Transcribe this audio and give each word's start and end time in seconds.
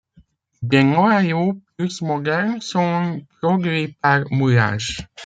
Des 0.63 0.83
noyaux 0.83 1.59
plus 1.77 2.01
modernes 2.01 2.59
sont 2.59 3.21
produits 3.39 3.89
par 4.01 4.23
moulage. 4.31 5.07